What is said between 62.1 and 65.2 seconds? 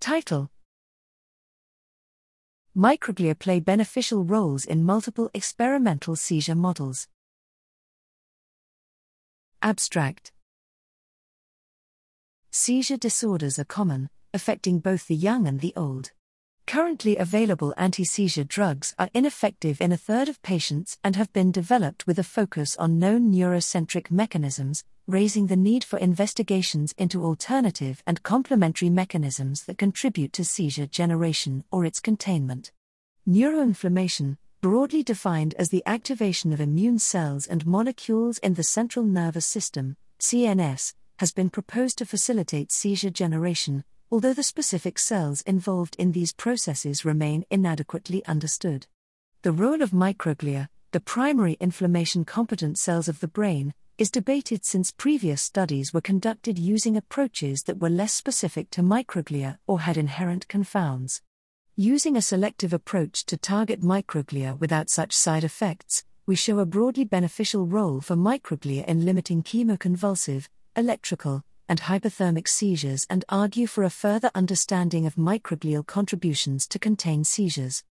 a selective approach to target microglia without such